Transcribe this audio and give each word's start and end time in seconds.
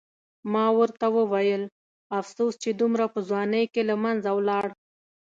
ما 0.53 0.65
ورته 0.79 1.05
وویل: 1.17 1.63
افسوس 2.19 2.53
چې 2.63 2.69
دومره 2.79 3.05
په 3.13 3.19
ځوانۍ 3.27 3.65
کې 3.73 3.81
له 3.89 3.95
منځه 4.03 4.29
ولاړ. 4.37 4.67